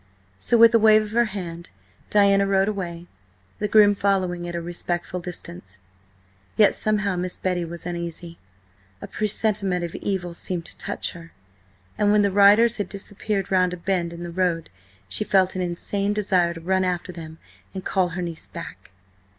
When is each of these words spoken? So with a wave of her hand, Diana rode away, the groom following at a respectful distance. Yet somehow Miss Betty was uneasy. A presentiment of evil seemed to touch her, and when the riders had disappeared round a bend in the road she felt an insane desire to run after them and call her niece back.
So 0.39 0.57
with 0.57 0.73
a 0.73 0.79
wave 0.79 1.03
of 1.03 1.11
her 1.11 1.25
hand, 1.25 1.69
Diana 2.09 2.47
rode 2.47 2.67
away, 2.67 3.05
the 3.59 3.67
groom 3.67 3.93
following 3.93 4.47
at 4.49 4.55
a 4.55 4.59
respectful 4.59 5.19
distance. 5.19 5.79
Yet 6.57 6.73
somehow 6.73 7.15
Miss 7.15 7.37
Betty 7.37 7.63
was 7.63 7.85
uneasy. 7.85 8.39
A 8.99 9.05
presentiment 9.05 9.85
of 9.85 9.93
evil 9.93 10.33
seemed 10.33 10.65
to 10.65 10.77
touch 10.79 11.11
her, 11.11 11.33
and 11.99 12.11
when 12.11 12.23
the 12.23 12.31
riders 12.31 12.77
had 12.77 12.89
disappeared 12.89 13.51
round 13.51 13.73
a 13.73 13.77
bend 13.77 14.11
in 14.11 14.23
the 14.23 14.31
road 14.31 14.71
she 15.07 15.23
felt 15.23 15.53
an 15.55 15.61
insane 15.61 16.13
desire 16.13 16.55
to 16.55 16.61
run 16.61 16.83
after 16.83 17.11
them 17.11 17.37
and 17.75 17.85
call 17.85 18.07
her 18.09 18.23
niece 18.23 18.47
back. 18.47 18.89